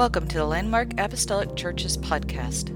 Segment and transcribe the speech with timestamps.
[0.00, 2.68] Welcome to the Landmark Apostolic Churches podcast.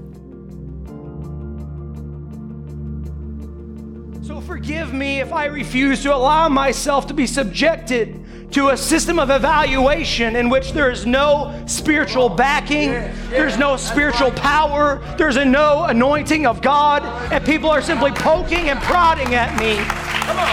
[4.23, 9.17] So forgive me if I refuse to allow myself to be subjected to a system
[9.17, 12.91] of evaluation in which there is no spiritual backing,
[13.31, 17.01] there's no spiritual power, there's a no anointing of God,
[17.33, 19.77] and people are simply poking and prodding at me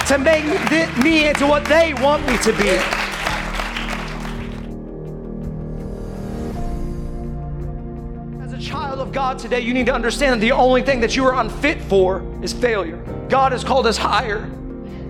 [0.07, 0.47] to make
[1.05, 3.12] me into what they want me to be.
[9.33, 12.53] God today, you need to understand the only thing that you are unfit for is
[12.53, 12.99] failure.
[13.31, 14.41] God has called us higher,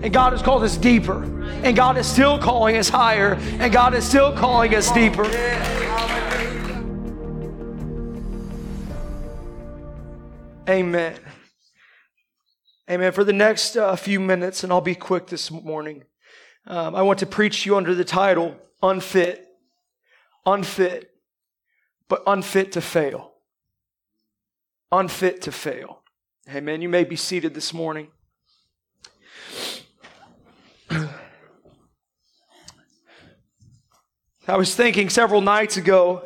[0.01, 1.25] and God has called us deeper,
[1.65, 5.25] and God is still calling us higher, and God is still calling us deeper.
[10.69, 11.19] Amen.
[12.89, 13.11] Amen.
[13.11, 16.05] For the next uh, few minutes, and I'll be quick this morning,
[16.65, 19.45] um, I want to preach you under the title Unfit.
[20.45, 21.11] Unfit,
[22.07, 23.32] but unfit to fail.
[24.93, 26.03] Unfit to fail.
[26.47, 26.83] Amen.
[26.83, 28.09] You may be seated this morning.
[34.47, 36.23] I was thinking several nights ago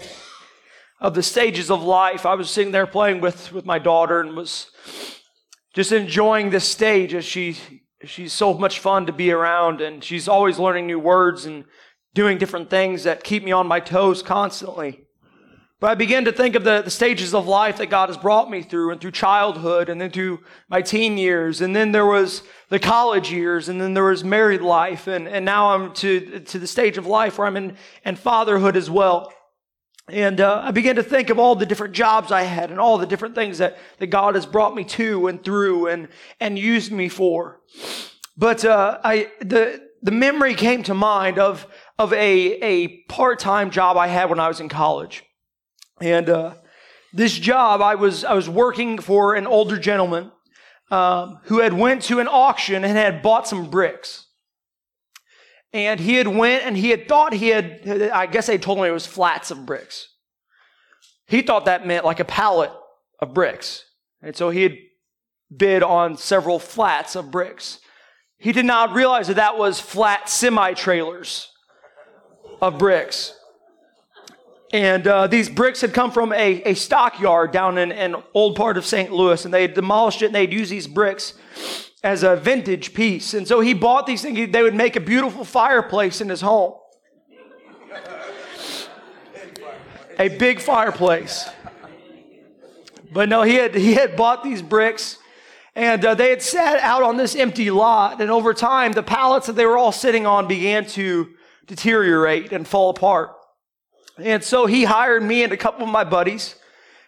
[1.00, 2.26] of the stages of life.
[2.26, 4.70] I was sitting there playing with, with my daughter and was
[5.74, 7.56] just enjoying this stage as she
[8.04, 11.64] she's so much fun to be around and she's always learning new words and
[12.14, 15.07] doing different things that keep me on my toes constantly.
[15.80, 18.50] But I began to think of the, the stages of life that God has brought
[18.50, 20.40] me through and through childhood and then through
[20.70, 21.62] my teen years.
[21.62, 25.06] And then there was the college years and then there was married life.
[25.06, 28.76] And, and now I'm to, to the stage of life where I'm in, in fatherhood
[28.76, 29.32] as well.
[30.10, 32.98] And uh, I began to think of all the different jobs I had and all
[32.98, 36.08] the different things that, that God has brought me to and through and,
[36.40, 37.60] and used me for.
[38.36, 41.68] But uh, I, the, the memory came to mind of,
[42.00, 42.18] of a,
[42.64, 45.24] a part-time job I had when I was in college.
[46.00, 46.56] And uh,
[47.14, 50.32] this job, I was I was working for an older gentleman
[50.92, 54.26] um, who had went to an auction and had bought some bricks.
[55.74, 58.10] And he had went and he had thought he had.
[58.14, 60.08] I guess they told him it was flats of bricks.
[61.28, 62.72] He thought that meant like a pallet
[63.20, 63.84] of bricks,
[64.22, 64.76] and so he had
[65.56, 67.80] bid on several flats of bricks.
[68.38, 71.50] He did not realize that that was flat semi trailers
[72.62, 73.37] of bricks.
[74.74, 78.78] And uh, these bricks had come from a, a stockyard down in an old part
[78.78, 79.12] of St.
[79.12, 81.34] Louis, and they had demolished it and they'd use these bricks
[82.04, 83.34] as a vintage piece.
[83.34, 86.74] And so he bought these things, they would make a beautiful fireplace in his home.
[90.20, 91.48] A big fireplace.
[93.14, 95.18] But no, he had, he had bought these bricks
[95.78, 98.20] and uh, they had sat out on this empty lot.
[98.20, 101.30] And over time, the pallets that they were all sitting on began to
[101.68, 103.37] deteriorate and fall apart.
[104.20, 106.56] And so he hired me and a couple of my buddies,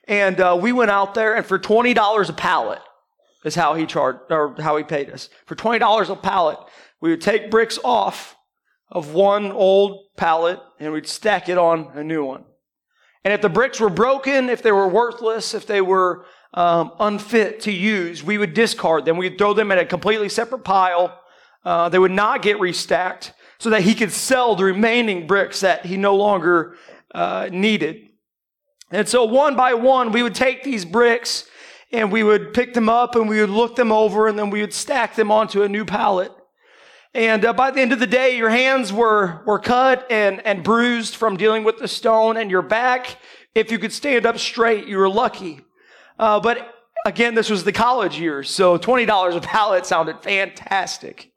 [0.08, 2.82] and uh, we went out there, and for twenty dollars a pallet
[3.46, 5.30] is how he charged or how he paid us.
[5.46, 6.60] For twenty dollars a pallet,
[7.02, 8.36] we would take bricks off
[8.92, 12.44] of one old pallet and we'd stack it on a new one.
[13.24, 17.62] And if the bricks were broken, if they were worthless, if they were um, unfit
[17.62, 19.18] to use, we would discard them.
[19.18, 21.20] We'd throw them in a completely separate pile.
[21.64, 25.86] Uh, they would not get restacked so that he could sell the remaining bricks that
[25.86, 26.76] he no longer
[27.14, 28.10] uh, needed.
[28.92, 31.46] And so one by one, we would take these bricks
[31.92, 34.62] and we would pick them up and we would look them over and then we
[34.62, 36.32] would stack them onto a new pallet.
[37.14, 40.64] And uh, by the end of the day, your hands were, were cut and, and
[40.64, 43.18] bruised from dealing with the stone and your back.
[43.56, 45.62] If you could stand up straight, you were lucky.
[46.20, 48.50] Uh, but again, this was the college years.
[48.50, 51.32] So $20 a pallet sounded fantastic.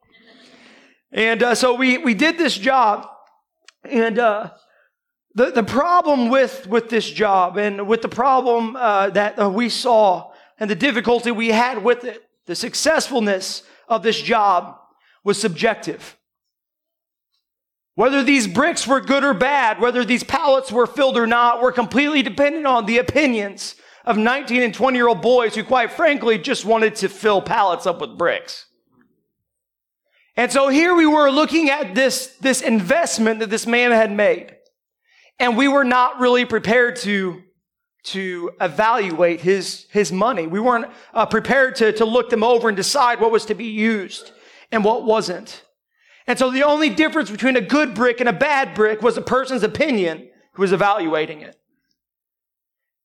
[1.11, 3.07] And uh, so we, we did this job
[3.83, 4.51] and, uh,
[5.35, 9.69] the, the problem with, with this job and with the problem uh, that uh, we
[9.69, 14.77] saw and the difficulty we had with it, the successfulness of this job
[15.23, 16.17] was subjective.
[17.95, 21.71] Whether these bricks were good or bad, whether these pallets were filled or not, were
[21.71, 23.75] completely dependent on the opinions
[24.05, 27.85] of 19 and 20 year old boys who, quite frankly, just wanted to fill pallets
[27.85, 28.65] up with bricks.
[30.35, 34.55] And so here we were looking at this, this investment that this man had made.
[35.39, 37.41] And we were not really prepared to,
[38.03, 40.47] to evaluate his, his money.
[40.47, 43.65] We weren't uh, prepared to, to look them over and decide what was to be
[43.65, 44.31] used
[44.71, 45.63] and what wasn't.
[46.27, 49.21] And so the only difference between a good brick and a bad brick was the
[49.21, 51.59] person's opinion who was evaluating it.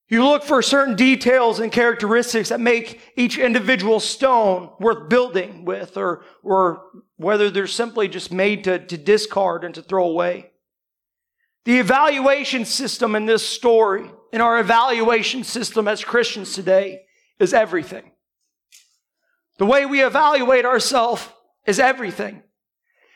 [0.07, 5.97] You look for certain details and characteristics that make each individual stone worth building with,
[5.97, 6.81] or, or
[7.17, 10.49] whether they're simply just made to, to discard and to throw away.
[11.65, 17.01] The evaluation system in this story, in our evaluation system as Christians today,
[17.39, 18.11] is everything.
[19.57, 21.27] The way we evaluate ourselves
[21.65, 22.43] is everything.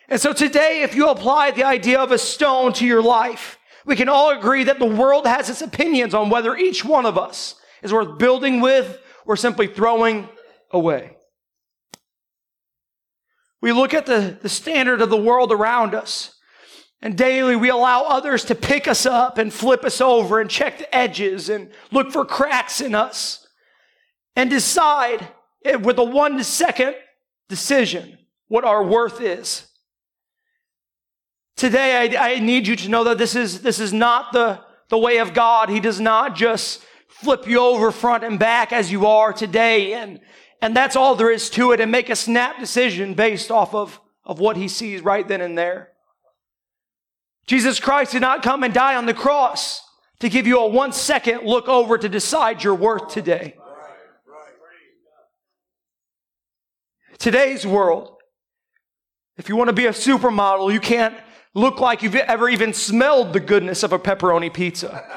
[0.09, 3.95] And so today, if you apply the idea of a stone to your life, we
[3.95, 7.55] can all agree that the world has its opinions on whether each one of us
[7.81, 10.27] is worth building with or simply throwing
[10.71, 11.15] away.
[13.61, 16.32] We look at the, the standard of the world around us,
[17.03, 20.77] and daily we allow others to pick us up and flip us over and check
[20.77, 23.45] the edges and look for cracks in us
[24.37, 25.27] and decide
[25.81, 26.95] with a one second
[27.49, 28.17] decision
[28.47, 29.67] what our worth is.
[31.57, 34.97] Today, I, I, need you to know that this is, this is not the, the
[34.97, 35.69] way of God.
[35.69, 40.21] He does not just flip you over front and back as you are today and,
[40.61, 43.99] and that's all there is to it and make a snap decision based off of,
[44.23, 45.92] of what he sees right then and there.
[47.45, 49.81] Jesus Christ did not come and die on the cross
[50.19, 53.55] to give you a one second look over to decide your worth today.
[57.17, 58.15] Today's world,
[59.37, 61.15] if you want to be a supermodel, you can't
[61.53, 65.05] look like you've ever even smelled the goodness of a pepperoni pizza.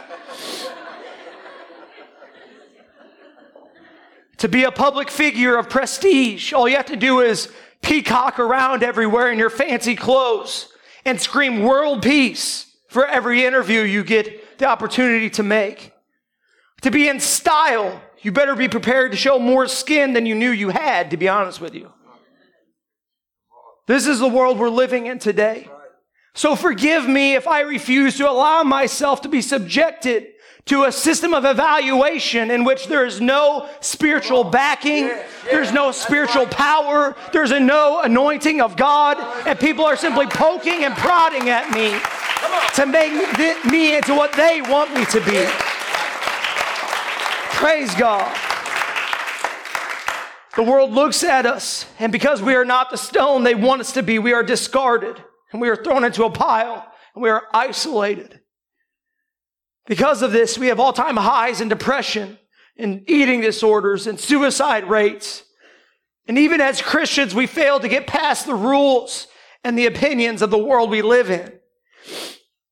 [4.39, 6.53] to be a public figure of prestige.
[6.53, 7.53] All you have to do is
[7.83, 10.73] peacock around everywhere in your fancy clothes
[11.07, 15.93] and scream world peace for every interview you get the opportunity to make.
[16.83, 20.51] To be in style, you better be prepared to show more skin than you knew
[20.51, 21.93] you had, to be honest with you.
[23.87, 25.69] This is the world we're living in today.
[26.35, 30.27] So forgive me if I refuse to allow myself to be subjected
[30.67, 35.09] to a system of evaluation in which there is no spiritual backing,
[35.45, 39.17] there's no spiritual power, there's a no anointing of God,
[39.47, 41.97] and people are simply poking and prodding at me
[42.75, 45.47] to make me into what they want me to be.
[47.55, 48.37] Praise God.
[50.57, 53.93] The world looks at us, and because we are not the stone they want us
[53.93, 55.23] to be, we are discarded,
[55.53, 58.41] and we are thrown into a pile, and we are isolated.
[59.87, 62.39] Because of this, we have all time highs in depression
[62.77, 65.45] and eating disorders and suicide rates.
[66.29, 69.29] And even as Christians, we fail to get past the rules
[69.63, 71.53] and the opinions of the world we live in.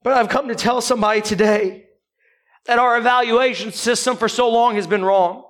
[0.03, 1.87] But I've come to tell somebody today
[2.67, 5.45] that our evaluation system for so long has been wrong.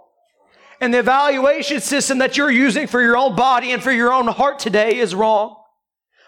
[0.81, 4.27] And the evaluation system that you're using for your own body and for your own
[4.27, 5.57] heart today is wrong.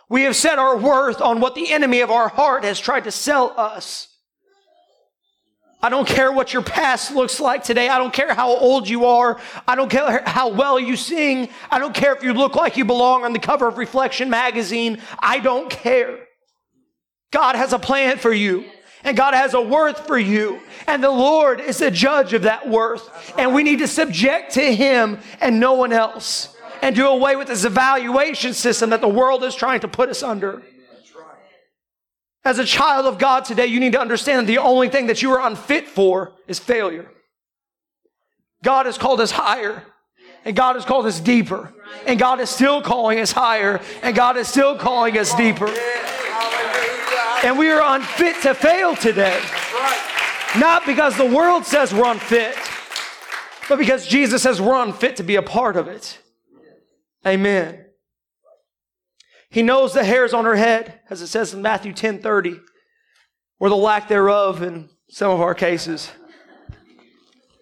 [0.09, 3.11] We have set our worth on what the enemy of our heart has tried to
[3.11, 4.16] sell us.
[5.87, 7.89] I don't care what your past looks like today.
[7.89, 9.39] I don't care how old you are.
[9.69, 11.49] I don't care how well you sing.
[11.71, 15.01] I don't care if you look like you belong on the cover of Reflection magazine.
[15.21, 16.19] I don't care.
[17.31, 18.65] God has a plan for you.
[19.05, 20.61] And God has a worth for you.
[20.89, 23.09] And the Lord is the judge of that worth.
[23.39, 26.57] And we need to subject to Him and no one else.
[26.83, 30.25] And do away with this evaluation system that the world is trying to put us
[30.25, 30.65] under.
[32.47, 35.21] As a child of God today, you need to understand that the only thing that
[35.21, 37.11] you are unfit for is failure.
[38.63, 39.83] God has called us higher,
[40.45, 41.75] and God has called us deeper,
[42.07, 45.67] and God is still calling us higher, and God is still calling us deeper.
[47.43, 49.43] And we are unfit to fail today.
[50.57, 52.55] Not because the world says we're unfit,
[53.69, 56.21] but because Jesus says we're unfit to be a part of it.
[57.27, 57.86] Amen.
[59.51, 62.61] He knows the hairs on her head, as it says in Matthew 10 30,
[63.59, 66.11] or the lack thereof in some of our cases.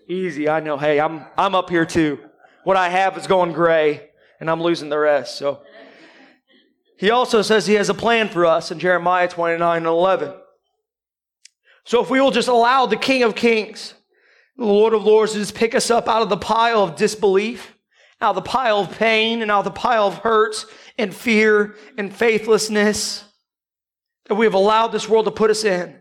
[0.09, 0.77] Easy, I know.
[0.77, 2.19] Hey, I'm, I'm up here too.
[2.65, 4.11] What I have is going gray,
[4.41, 5.37] and I'm losing the rest.
[5.37, 5.63] So,
[6.99, 10.33] he also says he has a plan for us in Jeremiah 29 and 11.
[11.85, 13.95] So, if we will just allow the King of Kings,
[14.57, 17.74] the Lord of Lords, to just pick us up out of the pile of disbelief,
[18.25, 20.67] out of the pile of pain, and out of the pile of hurts,
[20.99, 23.25] and fear and faithlessness
[24.27, 25.99] that we have allowed this world to put us in,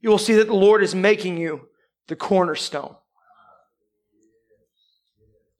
[0.00, 1.68] you will see that the Lord is making you
[2.08, 2.96] the cornerstone.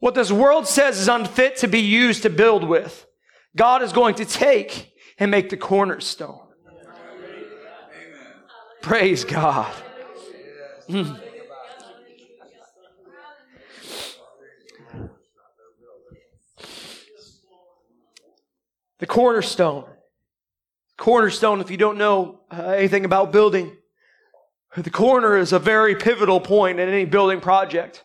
[0.00, 3.06] What this world says is unfit to be used to build with,
[3.54, 6.40] God is going to take and make the cornerstone.
[8.80, 9.72] Praise God.
[10.88, 11.31] Mm.
[19.02, 19.84] The cornerstone.
[20.96, 23.76] Cornerstone, if you don't know uh, anything about building,
[24.76, 28.04] the corner is a very pivotal point in any building project.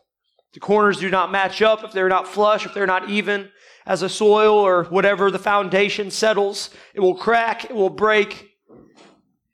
[0.54, 3.50] The corners do not match up if they're not flush, if they're not even.
[3.86, 8.58] As the soil or whatever the foundation settles, it will crack, it will break,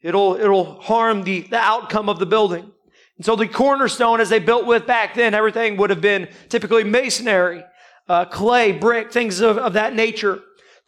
[0.02, 2.72] It'll, it'll harm the, the outcome of the building.
[3.18, 6.86] And so the cornerstone, as they built with back then, everything would have been typically
[6.86, 7.66] masonry,
[8.08, 10.42] uh, clay, brick, things of, of that nature.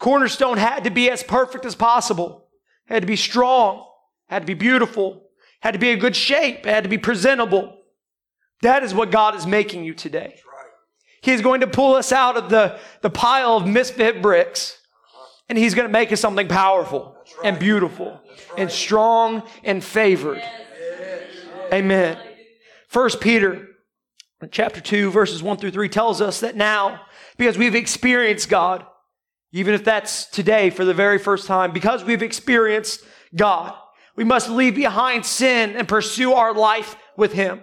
[0.05, 2.45] Cornerstone had to be as perfect as possible.
[2.85, 3.88] Had to be strong.
[4.29, 5.24] Had to be beautiful.
[5.62, 6.63] Had to be in good shape.
[6.65, 7.75] Had to be presentable.
[8.62, 10.39] That is what God is making you today.
[11.24, 14.77] He is going to pull us out of the, the pile of misfit bricks
[15.50, 17.47] and he's going to make us something powerful right.
[17.47, 18.59] and beautiful right.
[18.59, 20.38] and strong and favored.
[20.38, 21.24] Yes.
[21.74, 22.19] Amen.
[22.89, 23.69] First Peter
[24.51, 27.01] chapter 2 verses 1 through 3 tells us that now
[27.38, 28.85] because we've experienced God
[29.55, 33.03] even if that's today for the very first time because we've experienced
[33.35, 33.74] God
[34.15, 37.62] we must leave behind sin and pursue our life with him.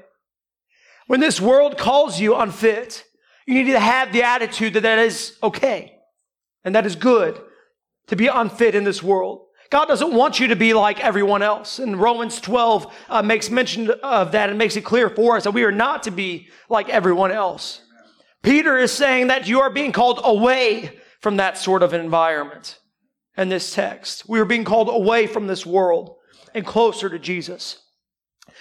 [1.07, 3.05] When this world calls you unfit,
[3.47, 5.97] you need to have the attitude that that is okay
[6.65, 7.41] and that is good
[8.09, 9.47] to be unfit in this world.
[9.71, 11.79] God doesn't want you to be like everyone else.
[11.79, 15.53] And Romans 12 uh, makes mention of that and makes it clear for us that
[15.53, 17.81] we are not to be like everyone else.
[18.43, 22.79] Peter is saying that you are being called away from that sort of environment
[23.37, 24.29] and this text.
[24.29, 26.17] We are being called away from this world
[26.53, 27.79] and closer to Jesus.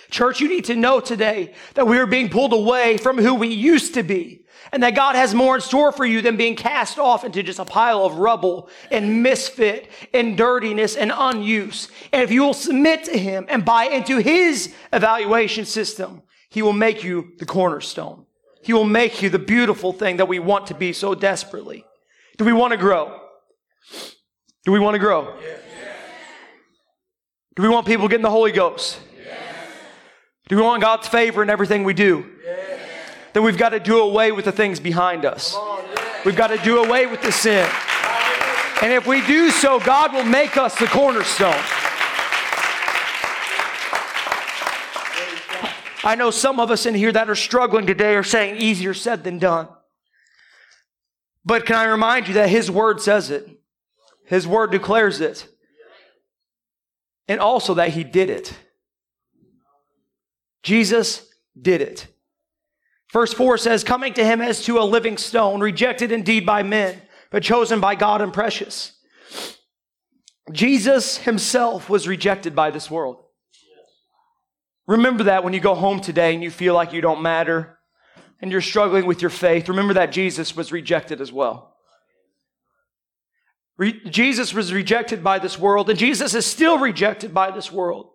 [0.09, 3.47] Church, you need to know today that we are being pulled away from who we
[3.47, 6.99] used to be and that God has more in store for you than being cast
[6.99, 11.89] off into just a pile of rubble and misfit and dirtiness and unuse.
[12.13, 16.73] And if you will submit to Him and buy into His evaluation system, He will
[16.73, 18.25] make you the cornerstone.
[18.63, 21.85] He will make you the beautiful thing that we want to be so desperately.
[22.41, 23.19] Do we want to grow?
[24.65, 25.37] Do we want to grow?
[27.55, 28.99] Do we want people getting the Holy Ghost?
[30.49, 32.25] Do we want God's favor in everything we do?
[33.33, 35.55] then we've got to do away with the things behind us.
[36.25, 37.69] We've got to do away with the sin.
[38.81, 41.53] And if we do so, God will make us the cornerstone.
[46.03, 49.23] I know some of us in here that are struggling today are saying easier said
[49.23, 49.67] than done.
[51.43, 53.47] But can I remind you that His Word says it?
[54.25, 55.47] His Word declares it.
[57.27, 58.53] And also that He did it.
[60.63, 61.27] Jesus
[61.59, 62.07] did it.
[63.11, 67.01] Verse 4 says, Coming to him as to a living stone, rejected indeed by men,
[67.29, 68.93] but chosen by God and precious.
[70.51, 73.23] Jesus himself was rejected by this world.
[74.87, 77.79] Remember that when you go home today and you feel like you don't matter
[78.41, 79.69] and you're struggling with your faith.
[79.69, 81.75] Remember that Jesus was rejected as well.
[83.77, 88.11] Re- Jesus was rejected by this world, and Jesus is still rejected by this world.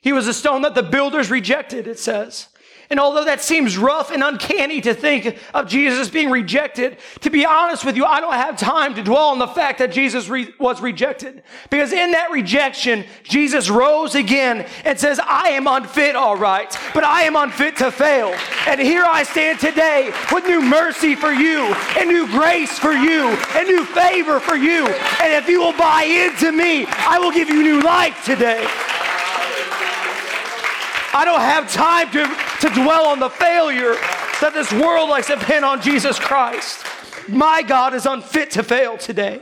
[0.00, 2.48] He was a stone that the builders rejected, it says.
[2.90, 7.44] And although that seems rough and uncanny to think of Jesus being rejected, to be
[7.44, 10.54] honest with you, I don't have time to dwell on the fact that Jesus re-
[10.58, 11.42] was rejected.
[11.68, 17.04] Because in that rejection, Jesus rose again and says, I am unfit, all right, but
[17.04, 18.34] I am unfit to fail.
[18.66, 21.64] And here I stand today with new mercy for you,
[21.98, 24.86] and new grace for you, and new favor for you.
[24.86, 28.66] And if you will buy into me, I will give you new life today.
[31.12, 33.94] I don't have time to, to dwell on the failure
[34.40, 36.84] that this world likes to pin on Jesus Christ.
[37.28, 39.40] My God is unfit to fail today.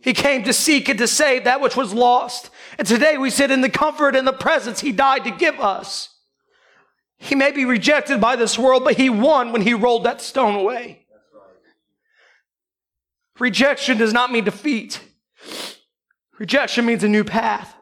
[0.00, 2.50] He came to seek and to save that which was lost.
[2.78, 6.10] And today we sit in the comfort and the presence He died to give us.
[7.16, 10.56] He may be rejected by this world, but He won when He rolled that stone
[10.56, 11.06] away.
[13.38, 15.00] Rejection does not mean defeat.
[16.38, 17.74] Rejection means a new path.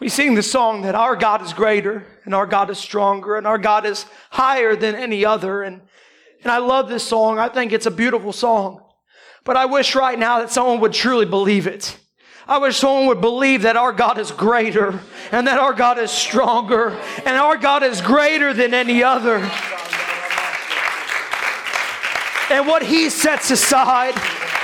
[0.00, 3.46] We sing the song that our God is greater and our God is stronger and
[3.46, 5.62] our God is higher than any other.
[5.62, 5.82] And,
[6.42, 7.38] and I love this song.
[7.38, 8.82] I think it's a beautiful song.
[9.44, 11.98] But I wish right now that someone would truly believe it.
[12.48, 15.00] I wish someone would believe that our God is greater
[15.32, 19.36] and that our God is stronger and our God is greater than any other.
[22.50, 24.14] And what He sets aside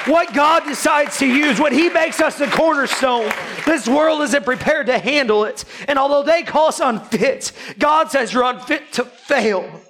[0.06, 3.30] what God decides to use, when He makes us the cornerstone,
[3.64, 5.64] this world isn't prepared to handle it.
[5.88, 9.80] And although they call us unfit, God says you're unfit to fail.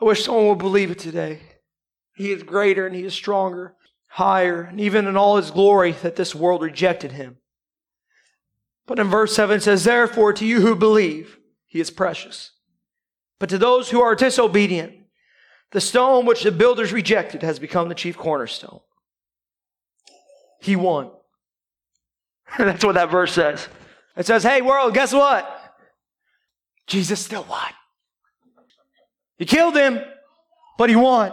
[0.00, 1.40] I wish someone would believe it today.
[2.14, 3.74] He is greater and He is stronger,
[4.08, 7.38] higher, and even in all His glory that this world rejected Him.
[8.86, 12.53] But in verse 7 it says, Therefore, to you who believe, He is precious.
[13.44, 14.94] But to those who are disobedient,
[15.70, 18.80] the stone which the builders rejected has become the chief cornerstone.
[20.62, 21.10] He won.
[22.58, 23.68] That's what that verse says.
[24.16, 25.46] It says, hey, world, guess what?
[26.86, 27.68] Jesus still won.
[29.36, 30.00] He killed him,
[30.78, 31.30] but he won.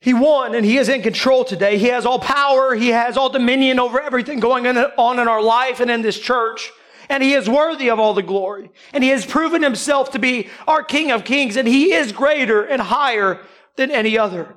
[0.00, 1.76] He won and he is in control today.
[1.76, 2.74] He has all power.
[2.74, 6.72] He has all dominion over everything going on in our life and in this church.
[7.08, 8.70] And he is worthy of all the glory.
[8.92, 11.56] And he has proven himself to be our King of Kings.
[11.56, 13.40] And he is greater and higher
[13.76, 14.56] than any other.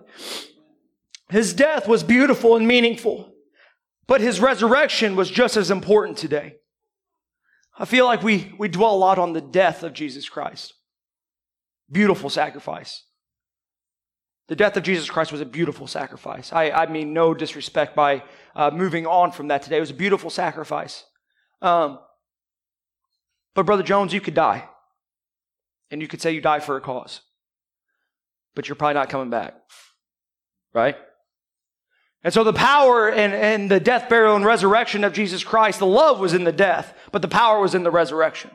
[1.30, 3.34] His death was beautiful and meaningful,
[4.08, 6.58] but his resurrection was just as important today.
[7.78, 10.74] I feel like we, we dwell a lot on the death of Jesus Christ.
[11.92, 13.04] Beautiful sacrifice.
[14.48, 16.54] The death of Jesus Christ was a beautiful sacrifice.
[16.54, 18.24] I, I mean, no disrespect by
[18.56, 19.78] uh, moving on from that today.
[19.78, 21.04] It was a beautiful sacrifice.
[21.62, 22.00] Um,
[23.56, 24.68] but, Brother Jones, you could die.
[25.90, 27.22] And you could say you die for a cause.
[28.54, 29.56] But you're probably not coming back.
[30.74, 30.98] Right?
[32.24, 35.86] And so the power and, and the death, burial, and resurrection of Jesus Christ, the
[35.86, 38.50] love was in the death, but the power was in the resurrection.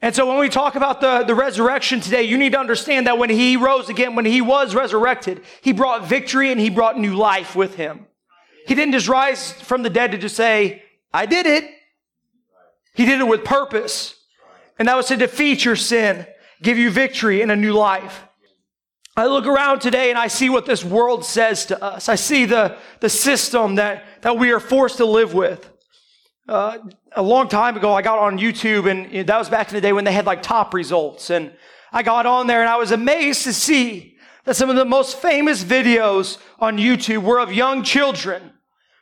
[0.00, 3.18] And so when we talk about the, the resurrection today, you need to understand that
[3.18, 7.14] when he rose again, when he was resurrected, he brought victory and he brought new
[7.14, 8.06] life with him.
[8.66, 11.68] He didn't just rise from the dead to just say, I did it.
[12.98, 14.16] He did it with purpose.
[14.76, 16.26] And that was to defeat your sin,
[16.60, 18.24] give you victory and a new life.
[19.16, 22.08] I look around today and I see what this world says to us.
[22.08, 25.70] I see the, the system that, that we are forced to live with.
[26.48, 26.78] Uh,
[27.12, 29.92] a long time ago, I got on YouTube, and that was back in the day
[29.92, 31.30] when they had like top results.
[31.30, 31.52] And
[31.92, 35.18] I got on there and I was amazed to see that some of the most
[35.18, 38.54] famous videos on YouTube were of young children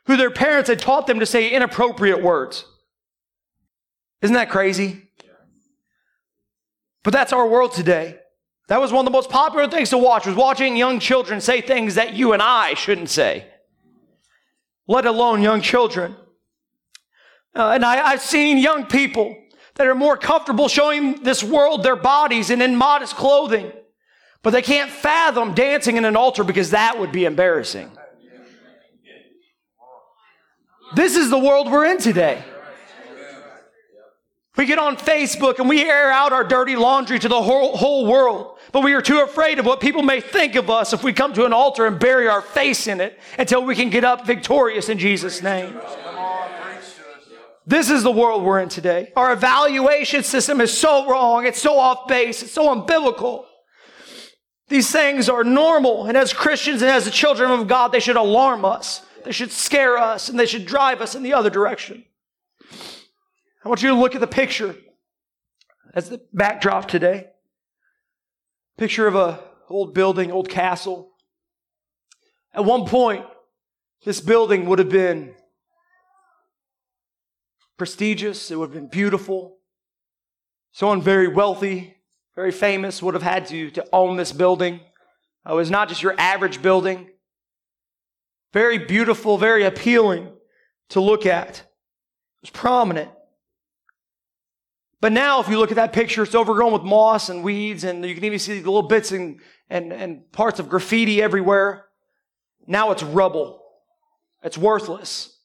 [0.05, 2.63] who their parents had taught them to say inappropriate words.
[4.21, 5.03] Isn't that crazy?
[7.03, 8.19] But that's our world today.
[8.67, 11.61] That was one of the most popular things to watch was watching young children say
[11.61, 13.45] things that you and I shouldn't say,
[14.87, 16.15] let alone young children.
[17.55, 19.37] Uh, and I, I've seen young people
[19.75, 23.71] that are more comfortable showing this world their bodies and in modest clothing,
[24.43, 27.89] but they can't fathom dancing in an altar because that would be embarrassing.
[30.95, 32.43] This is the world we're in today.
[34.57, 38.07] We get on Facebook and we air out our dirty laundry to the whole, whole
[38.07, 41.13] world, but we are too afraid of what people may think of us if we
[41.13, 44.25] come to an altar and bury our face in it until we can get up
[44.25, 45.79] victorious in Jesus' name.
[47.67, 49.11] This is the world we're in today.
[49.15, 51.45] Our evaluation system is so wrong.
[51.45, 52.41] It's so off base.
[52.41, 53.45] It's so umbilical.
[54.69, 56.05] These things are normal.
[56.05, 59.05] And as Christians and as the children of God, they should alarm us.
[59.23, 62.05] They should scare us and they should drive us in the other direction.
[63.63, 64.75] I want you to look at the picture
[65.93, 67.27] as the backdrop today.
[68.77, 71.11] Picture of a old building, old castle.
[72.53, 73.25] At one point,
[74.05, 75.35] this building would have been
[77.77, 79.57] prestigious, it would have been beautiful.
[80.71, 81.97] Someone very wealthy,
[82.35, 84.79] very famous would have had to, to own this building.
[85.47, 87.09] Uh, it was not just your average building.
[88.53, 90.31] Very beautiful, very appealing
[90.89, 91.49] to look at.
[91.49, 91.65] It
[92.41, 93.09] was prominent.
[94.99, 98.03] But now, if you look at that picture, it's overgrown with moss and weeds, and
[98.03, 101.85] you can even see the little bits and, and, and parts of graffiti everywhere.
[102.65, 103.63] Now it's rubble.
[104.43, 105.37] It's worthless.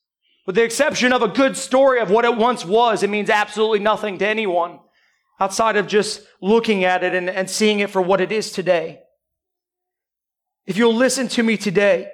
[0.46, 3.78] With the exception of a good story of what it once was, it means absolutely
[3.78, 4.80] nothing to anyone
[5.38, 9.00] outside of just looking at it and, and seeing it for what it is today.
[10.66, 12.10] If you'll listen to me today,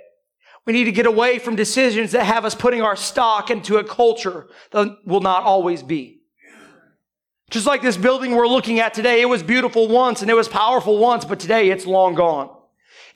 [0.66, 3.85] we need to get away from decisions that have us putting our stock into a
[3.85, 6.17] culture that will not always be.
[7.50, 10.48] Just like this building we're looking at today, it was beautiful once and it was
[10.48, 12.50] powerful once, but today it's long gone.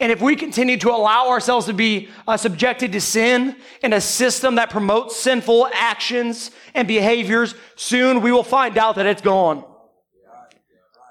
[0.00, 4.00] And if we continue to allow ourselves to be uh, subjected to sin in a
[4.00, 9.64] system that promotes sinful actions and behaviors, soon we will find out that it's gone.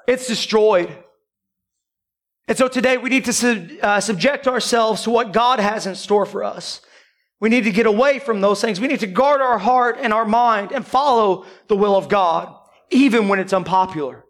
[0.08, 0.98] It's destroyed.
[2.48, 5.94] And so today we need to sub, uh, subject ourselves to what God has in
[5.94, 6.82] store for us.
[7.40, 8.82] We need to get away from those things.
[8.82, 12.58] We need to guard our heart and our mind and follow the will of God
[12.92, 14.26] even when it's unpopular.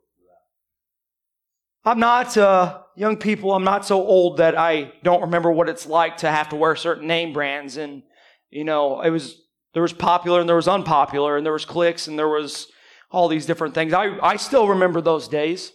[1.84, 5.88] I'm not, uh, young people, I'm not so old that I don't remember what it's
[5.88, 7.78] like to have to wear certain name brands.
[7.78, 8.04] And,
[8.52, 9.42] you know, it was,
[9.74, 12.68] there was popular and there was unpopular and there was clicks and there was
[13.10, 13.94] all these different things.
[13.94, 15.72] I, I still remember those days.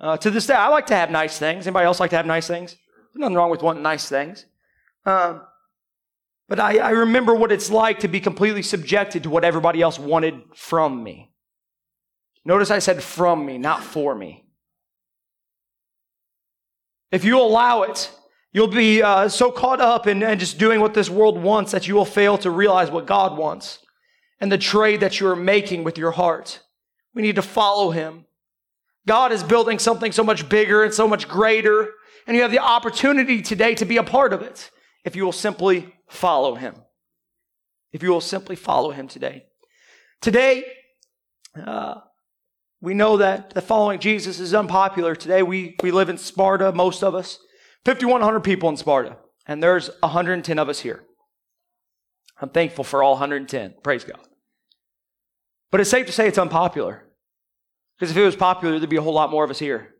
[0.00, 1.66] Uh, to this day, I like to have nice things.
[1.66, 2.76] Anybody else like to have nice things?
[3.12, 4.46] There's nothing wrong with wanting nice things.
[5.04, 5.42] Um,
[6.48, 9.98] but I, I remember what it's like to be completely subjected to what everybody else
[9.98, 11.33] wanted from me.
[12.44, 14.44] Notice I said from me, not for me.
[17.10, 18.10] If you allow it,
[18.52, 21.88] you'll be uh, so caught up in, in just doing what this world wants that
[21.88, 23.78] you will fail to realize what God wants
[24.40, 26.60] and the trade that you are making with your heart.
[27.14, 28.26] We need to follow Him.
[29.06, 31.92] God is building something so much bigger and so much greater,
[32.26, 34.70] and you have the opportunity today to be a part of it
[35.04, 36.74] if you will simply follow Him.
[37.92, 39.46] If you will simply follow Him today.
[40.20, 40.64] Today,
[41.64, 42.00] uh,
[42.84, 45.16] we know that the following Jesus is unpopular.
[45.16, 47.38] Today, we, we live in Sparta, most of us.
[47.86, 49.16] 5,100 people in Sparta,
[49.46, 51.02] and there's 110 of us here.
[52.40, 53.76] I'm thankful for all 110.
[53.82, 54.20] Praise God.
[55.70, 57.04] But it's safe to say it's unpopular.
[57.98, 59.94] Because if it was popular, there'd be a whole lot more of us here.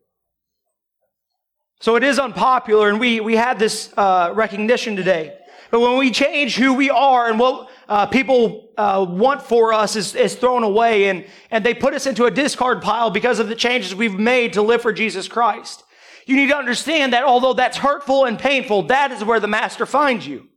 [1.81, 5.38] So it is unpopular, and we, we had this uh, recognition today.
[5.70, 9.97] But when we change who we are and what uh, people uh, want for us
[9.97, 13.49] is, is thrown away, and, and they put us into a discard pile because of
[13.49, 15.85] the changes we've made to live for Jesus Christ.
[16.27, 19.85] You need to understand that although that's hurtful and painful, that is where the Master
[19.87, 20.49] finds you.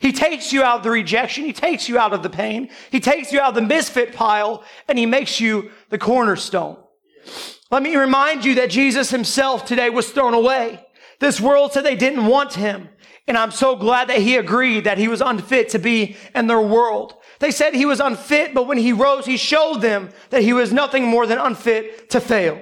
[0.00, 1.44] He takes you out of the rejection.
[1.44, 2.70] He takes you out of the pain.
[2.90, 6.76] He takes you out of the misfit pile and he makes you the cornerstone.
[7.70, 10.86] Let me remind you that Jesus himself today was thrown away.
[11.20, 12.88] This world said they didn't want him.
[13.28, 16.60] And I'm so glad that he agreed that he was unfit to be in their
[16.60, 17.14] world.
[17.38, 20.72] They said he was unfit, but when he rose, he showed them that he was
[20.72, 22.58] nothing more than unfit to fail.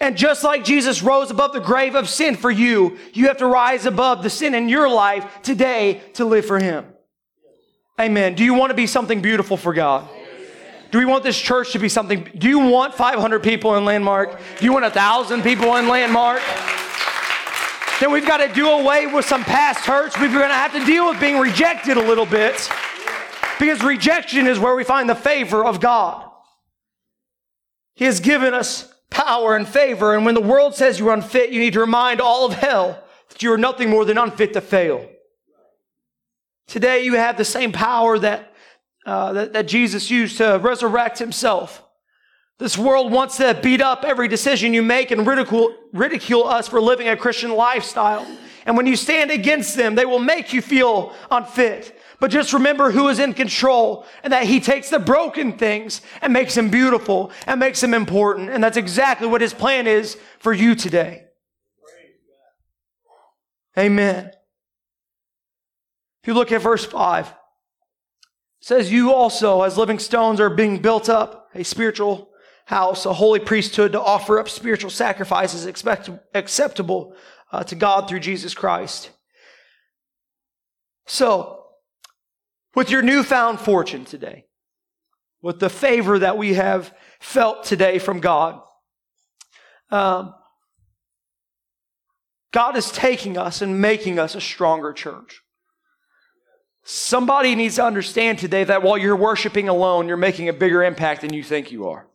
[0.00, 3.46] And just like Jesus rose above the grave of sin for you, you have to
[3.46, 6.84] rise above the sin in your life today to live for Him.
[7.98, 8.34] Amen.
[8.34, 10.08] Do you want to be something beautiful for God?
[10.90, 12.30] Do we want this church to be something?
[12.36, 14.38] Do you want 500 people in Landmark?
[14.58, 16.40] Do you want a 1,000 people in Landmark?
[18.00, 20.16] Then we've got to do away with some past hurts.
[20.18, 22.70] We're going to have to deal with being rejected a little bit
[23.58, 26.24] because rejection is where we find the favor of God.
[27.94, 30.14] He has given us power and favor.
[30.14, 33.42] And when the world says you're unfit, you need to remind all of hell that
[33.42, 35.08] you are nothing more than unfit to fail.
[36.68, 38.52] Today, you have the same power that,
[39.06, 41.82] uh, that, that Jesus used to resurrect himself.
[42.58, 46.80] This world wants to beat up every decision you make and ridicule, ridicule us for
[46.80, 48.26] living a Christian lifestyle.
[48.66, 51.96] And when you stand against them, they will make you feel unfit.
[52.18, 56.32] But just remember who is in control and that he takes the broken things and
[56.32, 58.50] makes them beautiful and makes them important.
[58.50, 61.26] And that's exactly what his plan is for you today.
[63.78, 64.32] Amen.
[66.22, 67.34] If you look at verse 5, it
[68.60, 72.27] says, You also, as living stones, are being built up, a spiritual
[72.68, 77.14] house, a holy priesthood to offer up spiritual sacrifices expect- acceptable
[77.50, 79.08] uh, to God through Jesus Christ.
[81.06, 81.64] So,
[82.74, 84.44] with your newfound fortune today,
[85.40, 88.60] with the favor that we have felt today from God.
[89.90, 90.34] Um,
[92.52, 95.40] God is taking us and making us a stronger church.
[96.84, 101.22] Somebody needs to understand today that while you're worshiping alone, you're making a bigger impact
[101.22, 102.06] than you think you are.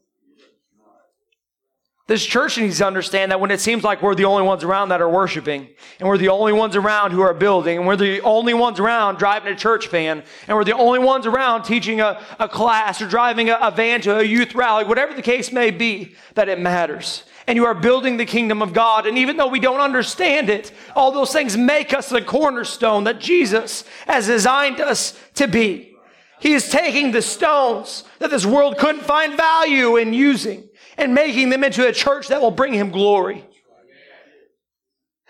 [2.05, 4.89] This church needs to understand that when it seems like we're the only ones around
[4.89, 8.19] that are worshiping, and we're the only ones around who are building, and we're the
[8.21, 12.21] only ones around driving a church van, and we're the only ones around teaching a,
[12.39, 15.71] a class or driving a, a van to a youth rally, whatever the case may
[15.71, 17.23] be, that it matters.
[17.47, 19.07] And you are building the kingdom of God.
[19.07, 23.19] And even though we don't understand it, all those things make us the cornerstone that
[23.19, 25.95] Jesus has designed us to be.
[26.41, 31.49] He is taking the stones that this world couldn't find value in using and making
[31.49, 33.45] them into a church that will bring him glory.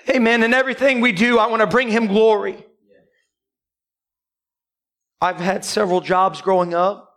[0.09, 0.43] Amen.
[0.43, 2.65] In everything we do, I want to bring him glory.
[5.21, 7.09] I've had several jobs growing up.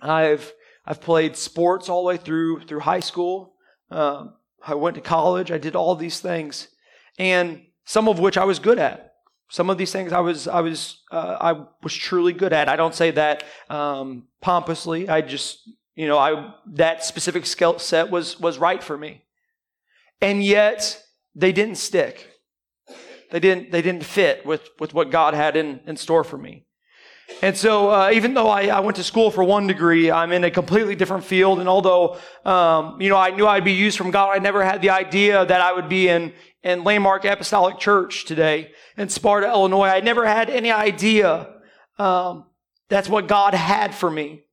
[0.00, 0.52] I've
[0.86, 3.54] I've played sports all the way through through high school.
[3.90, 4.34] Um,
[4.66, 5.50] I went to college.
[5.50, 6.68] I did all these things,
[7.18, 9.12] and some of which I was good at.
[9.50, 12.70] Some of these things I was I was uh, I was truly good at.
[12.70, 15.08] I don't say that um, pompously.
[15.10, 19.22] I just you know, I that specific skill set was was right for me.
[20.20, 21.02] And yet
[21.34, 22.30] they didn't stick.
[23.30, 26.64] They didn't they didn't fit with with what God had in, in store for me.
[27.42, 30.44] And so, uh, even though I, I, went to school for one degree, I'm in
[30.44, 31.58] a completely different field.
[31.58, 34.82] And although, um, you know, I knew I'd be used from God, I never had
[34.82, 39.88] the idea that I would be in, in Landmark Apostolic Church today in Sparta, Illinois.
[39.88, 41.48] I never had any idea
[41.98, 42.44] um,
[42.88, 44.43] that's what God had for me.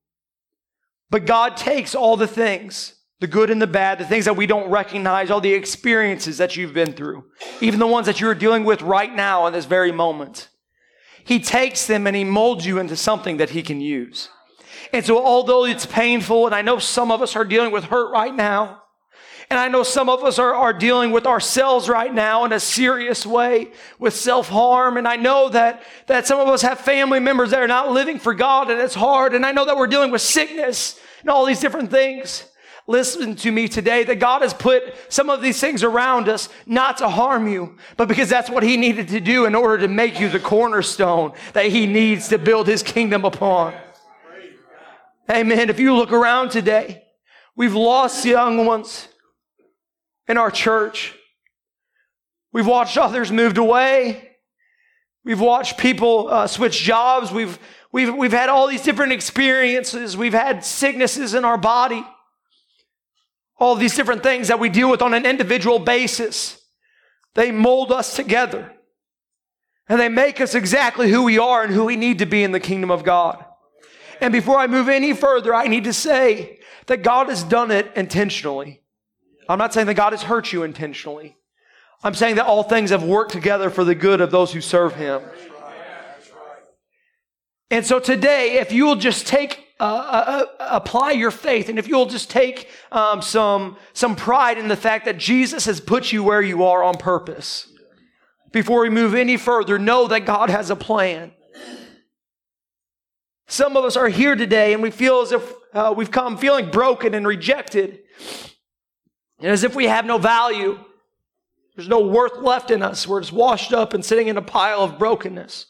[1.12, 4.47] But God takes all the things, the good and the bad, the things that we
[4.47, 7.26] don't recognize, all the experiences that you've been through,
[7.60, 10.47] even the ones that you're dealing with right now in this very moment.
[11.24, 14.30] He takes them and he molds you into something that he can use.
[14.93, 18.12] And so, although it's painful, and I know some of us are dealing with hurt
[18.12, 18.80] right now,
[19.51, 22.59] and I know some of us are, are dealing with ourselves right now in a
[22.59, 24.95] serious way with self harm.
[24.95, 28.17] And I know that, that some of us have family members that are not living
[28.17, 29.35] for God and it's hard.
[29.35, 32.45] And I know that we're dealing with sickness and all these different things.
[32.87, 36.99] listen to me today that God has put some of these things around us not
[36.99, 40.17] to harm you, but because that's what He needed to do in order to make
[40.17, 43.73] you the cornerstone that He needs to build His kingdom upon.
[45.29, 45.69] Amen.
[45.69, 47.03] If you look around today,
[47.57, 49.09] we've lost young ones
[50.27, 51.15] in our church.
[52.53, 54.31] We've watched others moved away.
[55.23, 57.31] We've watched people uh, switch jobs.
[57.31, 57.57] We've,
[57.91, 60.17] we've, we've had all these different experiences.
[60.17, 62.05] We've had sicknesses in our body.
[63.57, 66.60] All these different things that we deal with on an individual basis.
[67.36, 68.71] They mold us together.
[69.88, 72.51] And they make us exactly who we are and who we need to be in
[72.51, 73.43] the kingdom of God.
[74.19, 77.91] And before I move any further, I need to say that God has done it
[77.95, 78.80] intentionally.
[79.51, 81.35] I'm not saying that God has hurt you intentionally.
[82.03, 84.95] I'm saying that all things have worked together for the good of those who serve
[84.95, 85.21] him.
[87.69, 91.77] And so today, if you will just take, uh, uh, uh, apply your faith, and
[91.77, 96.11] if you'll just take um, some, some pride in the fact that Jesus has put
[96.11, 97.71] you where you are on purpose,
[98.51, 101.31] before we move any further, know that God has a plan.
[103.47, 106.71] Some of us are here today and we feel as if uh, we've come feeling
[106.71, 107.99] broken and rejected,
[109.41, 110.80] and as if we have no value.
[111.75, 113.08] There's no worth left in us.
[113.08, 115.65] We're just washed up and sitting in a pile of brokenness.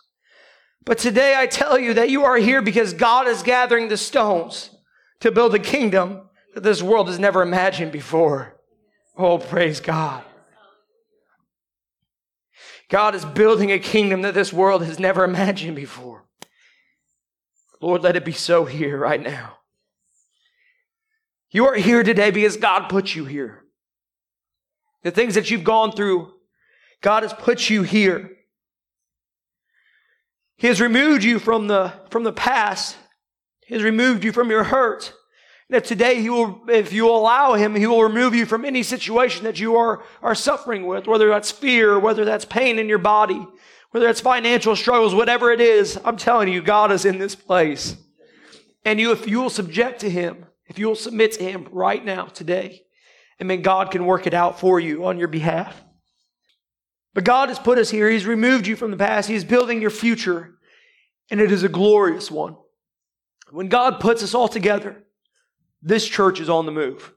[0.84, 4.72] But today I tell you that you are here because God is gathering the stones
[5.22, 8.58] to build a kingdom that this world has never imagined before.
[9.16, 10.24] Oh, praise God.
[12.90, 16.26] God is building a kingdom that this world has never imagined before.
[17.80, 19.60] Lord, let it be so here right now.
[21.52, 23.61] You are here today because God put you here
[25.04, 26.32] the things that you've gone through,
[27.02, 28.32] God has put you here.
[30.58, 32.96] He has removed you from the, from the past.
[33.66, 35.14] He has removed you from your hurt.
[35.70, 39.46] That today he will, if you allow him, he will remove you from any situation
[39.46, 43.48] that you are, are suffering with, whether that's fear, whether that's pain in your body,
[43.92, 45.98] whether it's financial struggles, whatever it is.
[46.04, 47.96] I'm telling you, God is in this place.
[48.84, 52.04] And you, if you will subject to him, if you will submit to him right
[52.04, 52.84] now, today,
[53.42, 55.84] and then God can work it out for you on your behalf.
[57.16, 58.08] But God has put us here.
[58.08, 59.28] He's removed you from the past.
[59.28, 60.60] He's building your future,
[61.32, 62.56] and it is a glorious one.
[63.50, 65.04] When God puts us all together,
[65.82, 67.14] this church is on the move.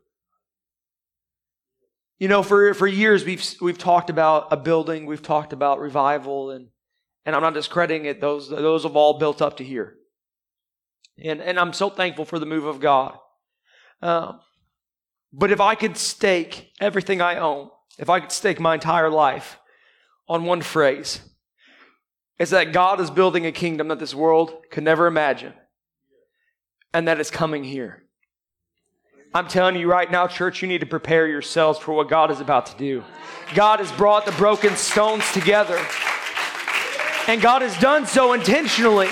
[2.18, 6.52] You know, for, for years we've, we've talked about a building, we've talked about revival,
[6.52, 6.68] and,
[7.26, 8.22] and I'm not discrediting it.
[8.22, 9.96] Those, those have all built up to here.
[11.22, 13.18] And, and I'm so thankful for the move of God.
[14.00, 14.40] Um,
[15.36, 17.68] but if I could stake everything I own,
[17.98, 19.58] if I could stake my entire life
[20.28, 21.20] on one phrase,
[22.38, 25.52] it's that God is building a kingdom that this world could never imagine,
[26.92, 28.04] and that is coming here.
[29.34, 32.40] I'm telling you right now, church, you need to prepare yourselves for what God is
[32.40, 33.02] about to do.
[33.56, 35.84] God has brought the broken stones together,
[37.26, 39.08] and God has done so intentionally,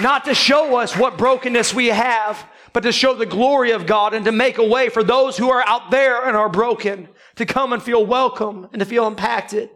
[0.00, 4.14] not to show us what brokenness we have, but to show the glory of God
[4.14, 7.46] and to make a way for those who are out there and are broken to
[7.46, 9.70] come and feel welcome and to feel impacted.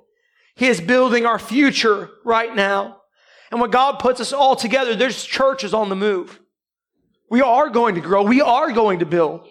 [0.54, 3.02] He is building our future right now.
[3.50, 6.40] And when God puts us all together, there's churches on the move.
[7.30, 8.22] We are going to grow.
[8.22, 9.46] We are going to build.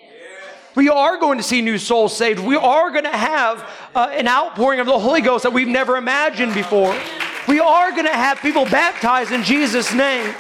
[0.76, 2.40] We are going to see new souls saved.
[2.40, 5.96] We are going to have uh, an outpouring of the Holy Ghost that we've never
[5.96, 6.94] imagined before.
[7.48, 10.34] We are going to have people baptized in Jesus' name.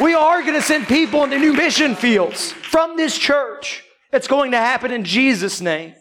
[0.00, 3.84] We are going to send people into new mission fields from this church.
[4.12, 5.94] It's going to happen in Jesus' name.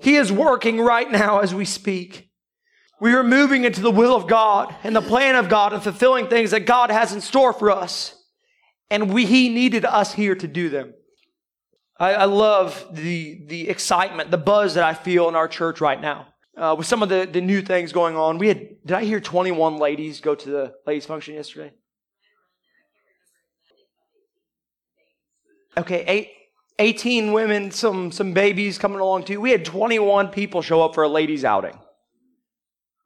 [0.00, 2.30] He is working right now as we speak.
[3.00, 6.28] We are moving into the will of God and the plan of God and fulfilling
[6.28, 8.14] things that God has in store for us.
[8.90, 10.94] And we, He needed us here to do them.
[11.98, 16.00] I, I love the, the excitement, the buzz that I feel in our church right
[16.00, 16.28] now.
[16.56, 18.36] Uh, with some of the, the new things going on.
[18.36, 21.72] We had, did I hear 21 ladies go to the ladies' function yesterday?
[25.76, 26.30] Okay, eight,
[26.78, 29.40] 18 women, some, some babies coming along too.
[29.40, 31.78] We had 21 people show up for a ladies' outing.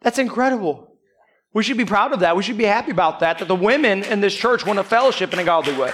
[0.00, 0.96] That's incredible.
[1.52, 2.36] We should be proud of that.
[2.36, 5.32] We should be happy about that, that the women in this church want to fellowship
[5.32, 5.92] in a godly way.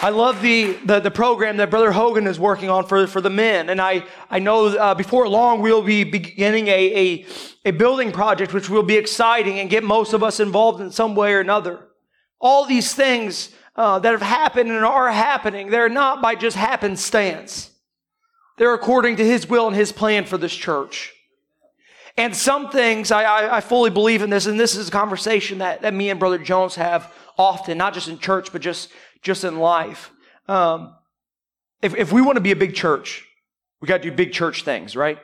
[0.00, 3.30] I love the, the, the, program that Brother Hogan is working on for, for the
[3.30, 3.68] men.
[3.68, 7.26] And I, I know uh, before long we'll be beginning a, a,
[7.64, 11.16] a building project which will be exciting and get most of us involved in some
[11.16, 11.88] way or another.
[12.40, 17.70] All these things uh, that have happened and are happening, they're not by just happenstance.
[18.56, 21.14] They're according to His will and His plan for this church.
[22.16, 25.58] And some things, I, I, I, fully believe in this, and this is a conversation
[25.58, 28.90] that, that me and Brother Jones have often, not just in church, but just,
[29.22, 30.10] just in life.
[30.48, 30.96] Um,
[31.80, 33.24] if, if we want to be a big church,
[33.80, 35.20] we got to do big church things, right?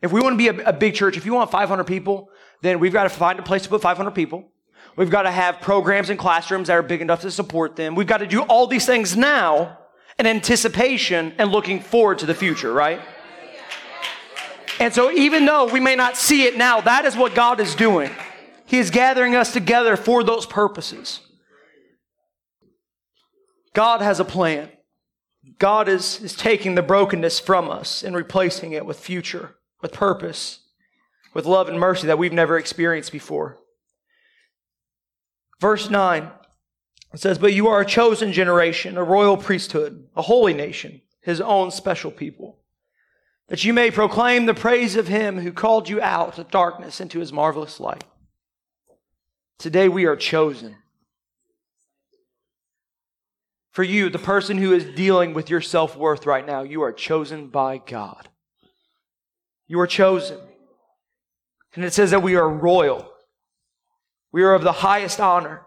[0.00, 2.30] If we want to be a, a big church, if you want 500 people,
[2.62, 4.52] then we've got to find a place to put 500 people.
[4.98, 7.94] We've got to have programs and classrooms that are big enough to support them.
[7.94, 9.78] We've got to do all these things now
[10.18, 13.00] in anticipation and looking forward to the future, right?
[14.80, 17.76] And so, even though we may not see it now, that is what God is
[17.76, 18.10] doing.
[18.66, 21.20] He is gathering us together for those purposes.
[23.74, 24.68] God has a plan.
[25.60, 30.58] God is, is taking the brokenness from us and replacing it with future, with purpose,
[31.34, 33.58] with love and mercy that we've never experienced before.
[35.60, 36.30] Verse 9
[37.12, 41.40] it says, But you are a chosen generation, a royal priesthood, a holy nation, his
[41.40, 42.58] own special people,
[43.48, 47.18] that you may proclaim the praise of him who called you out of darkness into
[47.18, 48.04] his marvelous light.
[49.58, 50.76] Today we are chosen.
[53.72, 56.92] For you, the person who is dealing with your self worth right now, you are
[56.92, 58.28] chosen by God.
[59.66, 60.38] You are chosen.
[61.74, 63.08] And it says that we are royal.
[64.32, 65.62] We are of the highest honor.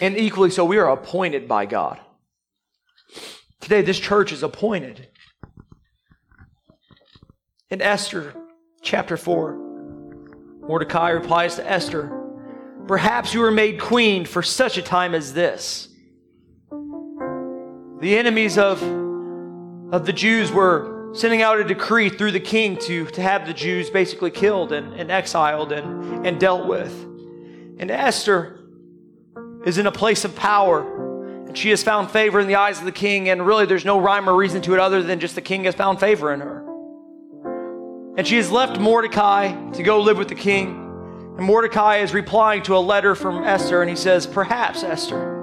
[0.00, 2.00] And equally so, we are appointed by God.
[3.60, 5.08] Today, this church is appointed.
[7.70, 8.34] In Esther
[8.82, 9.54] chapter 4,
[10.66, 12.14] Mordecai replies to Esther,
[12.86, 15.88] Perhaps you were made queen for such a time as this.
[18.00, 18.82] The enemies of,
[19.92, 23.52] of the Jews were sending out a decree through the king to, to have the
[23.52, 27.07] Jews basically killed and, and exiled and, and dealt with.
[27.78, 28.58] And Esther
[29.64, 31.46] is in a place of power.
[31.46, 33.98] And she has found favor in the eyes of the king, and really there's no
[33.98, 36.64] rhyme or reason to it other than just the king has found favor in her.
[38.16, 40.70] And she has left Mordecai to go live with the king.
[41.36, 45.36] And Mordecai is replying to a letter from Esther, and he says, Perhaps, Esther,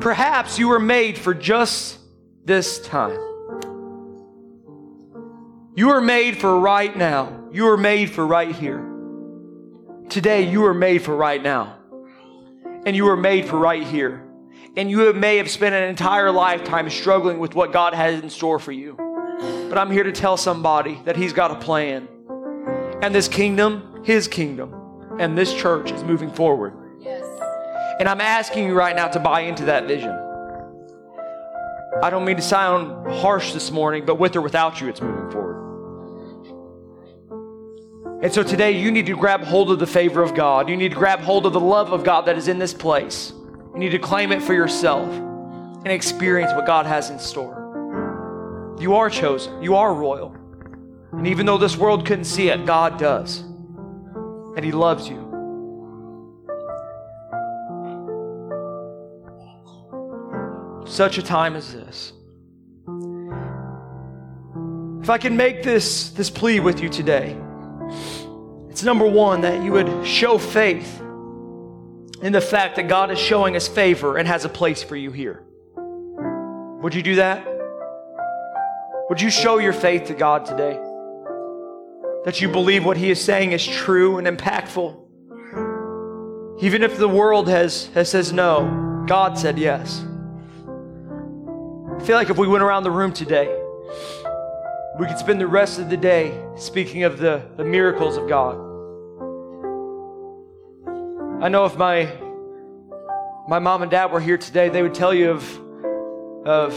[0.00, 1.98] perhaps you were made for just
[2.44, 3.18] this time.
[5.76, 7.44] You are made for right now.
[7.52, 8.87] You are made for right here.
[10.08, 11.78] Today, you are made for right now
[12.86, 14.24] and you were made for right here.
[14.76, 18.58] And you may have spent an entire lifetime struggling with what God has in store
[18.58, 18.96] for you.
[19.68, 22.08] But I'm here to tell somebody that He's got a plan.
[23.02, 24.74] And this kingdom, His kingdom,
[25.18, 26.74] and this church is moving forward.
[27.00, 27.24] Yes.
[28.00, 30.16] And I'm asking you right now to buy into that vision.
[32.02, 35.30] I don't mean to sound harsh this morning, but with or without you, it's moving
[35.30, 35.67] forward.
[38.20, 40.68] And so today you need to grab hold of the favor of God.
[40.68, 43.32] You need to grab hold of the love of God that is in this place.
[43.72, 48.76] You need to claim it for yourself and experience what God has in store.
[48.80, 50.34] You are chosen, you are royal.
[51.12, 53.38] And even though this world couldn't see it, God does.
[53.38, 55.24] And He loves you.
[60.86, 62.12] Such a time as this.
[65.02, 67.36] If I can make this, this plea with you today,
[68.78, 71.00] it's number one, that you would show faith
[72.22, 75.10] in the fact that God is showing us favor and has a place for you
[75.10, 75.42] here.
[76.80, 77.44] Would you do that?
[79.08, 80.78] Would you show your faith to God today?
[82.24, 84.96] That you believe what He is saying is true and impactful.
[86.62, 90.04] Even if the world has, has says no, God said yes.
[91.96, 93.52] I feel like if we went around the room today
[94.98, 98.67] we could spend the rest of the day speaking of the, the miracles of God.
[101.40, 102.12] I know if my
[103.46, 106.74] my mom and dad were here today, they would tell you of of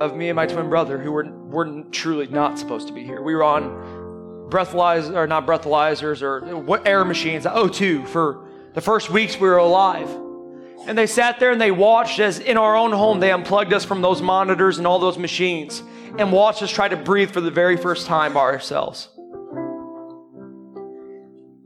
[0.00, 3.22] of me and my twin brother who were were truly not supposed to be here.
[3.22, 9.08] We were on breathalyzers or not breathalyzers or what air machines, O2 for the first
[9.08, 10.10] weeks we were alive.
[10.84, 13.84] And they sat there and they watched as in our own home they unplugged us
[13.84, 15.80] from those monitors and all those machines
[16.18, 19.10] and watched us try to breathe for the very first time by ourselves.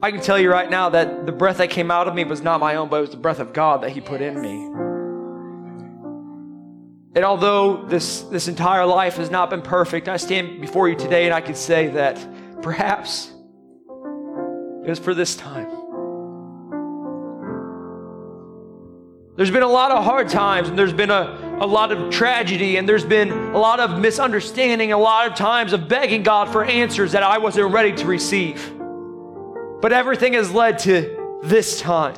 [0.03, 2.43] I can tell you right now that the breath that came out of me was
[2.43, 4.67] not my own, but it was the breath of God that He put in me.
[7.15, 11.25] And although this, this entire life has not been perfect, I stand before you today
[11.25, 12.19] and I can say that
[12.61, 13.33] perhaps
[14.85, 15.71] it was for this time.
[19.37, 22.77] There's been a lot of hard times, and there's been a, a lot of tragedy,
[22.77, 26.65] and there's been a lot of misunderstanding, a lot of times of begging God for
[26.65, 28.76] answers that I wasn't ready to receive.
[29.81, 32.17] But everything has led to this time.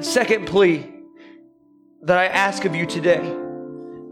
[0.00, 0.86] Second plea
[2.02, 3.20] that I ask of you today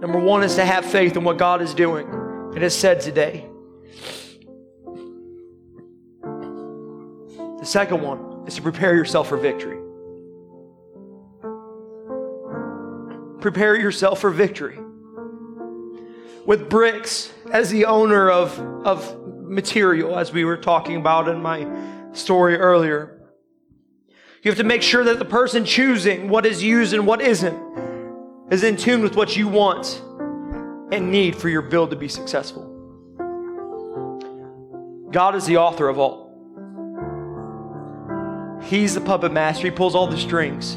[0.01, 3.49] number one is to have faith in what God is doing and has said today.
[7.59, 9.79] The second one is to prepare yourself for victory.
[13.41, 14.79] Prepare yourself for victory.
[16.47, 19.18] With Bricks as the owner of, of
[19.49, 21.67] material, as we were talking about in my
[22.13, 23.19] story earlier,
[24.43, 27.59] you have to make sure that the person choosing what is used and what isn't
[28.51, 30.03] is in tune with what you want
[30.93, 32.65] and need for your build to be successful.
[35.11, 36.29] God is the author of all.
[38.63, 39.67] He's the puppet master.
[39.67, 40.75] He pulls all the strings.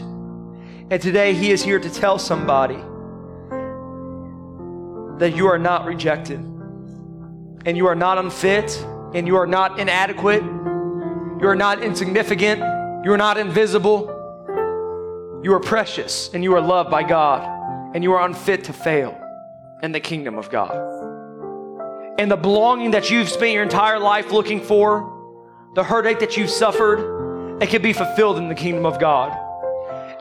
[0.90, 2.78] And today he is here to tell somebody
[5.20, 6.40] that you are not rejected
[7.66, 8.84] and you are not unfit
[9.14, 10.44] and you are not inadequate.
[10.44, 12.60] You are not insignificant.
[13.06, 14.08] You are not invisible.
[15.44, 19.18] You are precious and you are loved by God and you are unfit to fail
[19.84, 20.72] in the kingdom of God.
[22.20, 25.18] And the belonging that you've spent your entire life looking for,
[25.74, 29.38] the heartache that you've suffered, it can be fulfilled in the kingdom of God.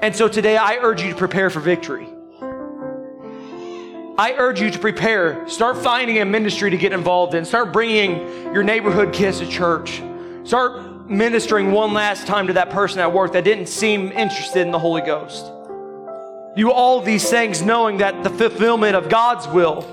[0.02, 2.08] And so today I urge you to prepare for victory.
[4.18, 5.48] I urge you to prepare.
[5.48, 7.44] Start finding a ministry to get involved in.
[7.44, 8.18] Start bringing
[8.52, 10.02] your neighborhood kids to church.
[10.44, 14.70] Start ministering one last time to that person at work that didn't seem interested in
[14.70, 15.46] the Holy Ghost.
[16.56, 19.84] Do all these things knowing that the fulfillment of God's will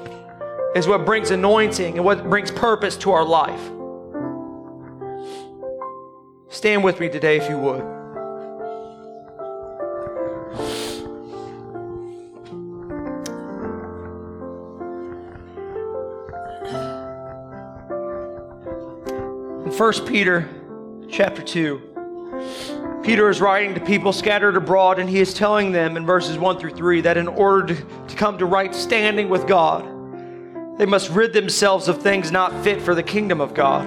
[0.76, 3.72] is what brings anointing and what brings purpose to our life.
[6.50, 7.97] Stand with me today if you would.
[19.78, 20.50] 1 Peter
[21.08, 26.04] chapter 2, Peter is writing to people scattered abroad, and he is telling them in
[26.04, 29.86] verses 1 through 3 that in order to come to right standing with God,
[30.80, 33.86] they must rid themselves of things not fit for the kingdom of God.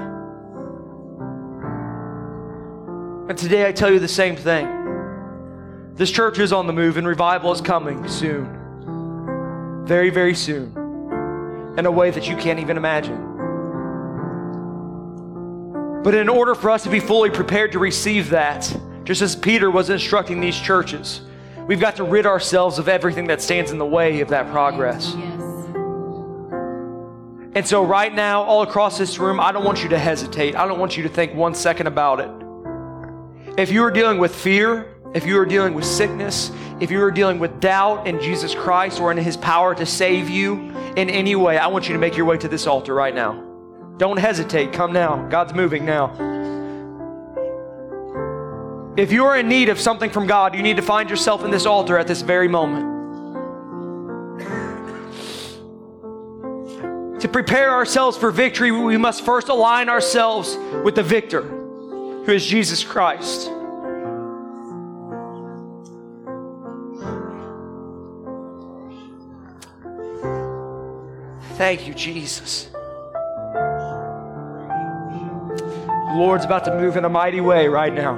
[3.29, 4.69] And today I tell you the same thing.
[5.95, 9.85] This church is on the move, and revival is coming soon.
[9.87, 11.75] Very, very soon.
[11.77, 13.30] In a way that you can't even imagine.
[16.03, 18.75] But in order for us to be fully prepared to receive that,
[19.05, 21.21] just as Peter was instructing these churches,
[21.67, 25.15] we've got to rid ourselves of everything that stands in the way of that progress.
[25.19, 25.41] Yes.
[27.53, 30.55] And so, right now, all across this room, I don't want you to hesitate.
[30.55, 32.31] I don't want you to think one second about it.
[33.59, 37.11] If you are dealing with fear, if you are dealing with sickness, if you are
[37.11, 41.35] dealing with doubt in Jesus Christ or in His power to save you in any
[41.35, 43.50] way, I want you to make your way to this altar right now.
[44.01, 44.73] Don't hesitate.
[44.73, 45.29] Come now.
[45.29, 46.07] God's moving now.
[48.97, 51.51] If you are in need of something from God, you need to find yourself in
[51.51, 52.89] this altar at this very moment.
[57.21, 62.47] To prepare ourselves for victory, we must first align ourselves with the victor, who is
[62.47, 63.51] Jesus Christ.
[71.59, 72.70] Thank you, Jesus.
[76.11, 78.17] The Lord's about to move in a mighty way right now.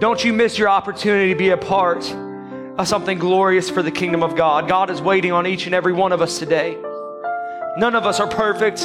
[0.00, 2.04] Don't you miss your opportunity to be a part
[2.76, 4.66] of something glorious for the kingdom of God.
[4.66, 6.76] God is waiting on each and every one of us today.
[7.76, 8.80] None of us are perfect.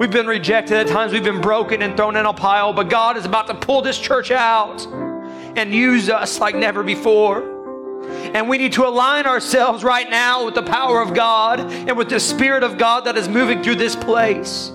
[0.00, 3.16] We've been rejected at times, we've been broken and thrown in a pile, but God
[3.16, 4.84] is about to pull this church out
[5.56, 7.44] and use us like never before.
[8.34, 12.08] And we need to align ourselves right now with the power of God and with
[12.08, 14.72] the Spirit of God that is moving through this place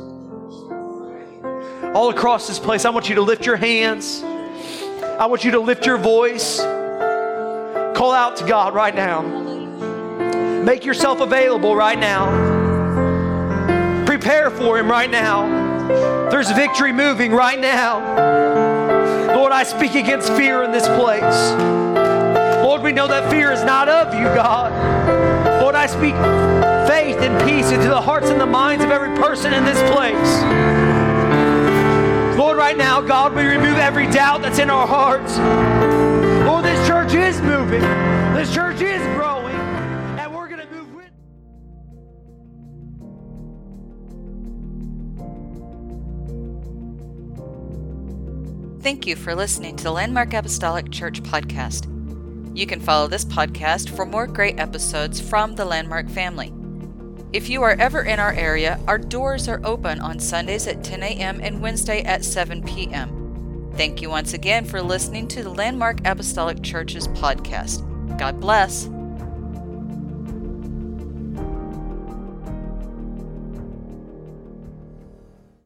[1.97, 4.21] all across this place, I want you to lift your hands.
[4.21, 6.59] I want you to lift your voice.
[6.59, 9.23] Call out to God right now.
[10.61, 12.27] Make yourself available right now.
[14.05, 15.47] Prepare for Him right now.
[16.29, 19.35] There's victory moving right now.
[19.35, 21.51] Lord, I speak against fear in this place.
[22.63, 24.71] Lord, we know that fear is not of you, God.
[25.63, 26.13] Lord, I speak
[26.87, 30.86] faith and peace into the hearts and the minds of every person in this place.
[32.38, 35.39] Lord, right now, God, we remove every doubt that's in our hearts.
[36.45, 37.81] Lord, this church is moving.
[38.35, 39.55] This church is growing.
[39.55, 41.09] And we're going to move with.
[48.83, 51.88] Thank you for listening to the Landmark Apostolic Church podcast.
[52.55, 56.53] You can follow this podcast for more great episodes from the Landmark family.
[57.34, 61.03] If you are ever in our area, our doors are open on Sundays at 10
[61.03, 61.41] a.m.
[61.41, 63.69] and Wednesday at 7 p.m.
[63.75, 67.84] Thank you once again for listening to the Landmark Apostolic Church's podcast.
[68.17, 68.89] God bless.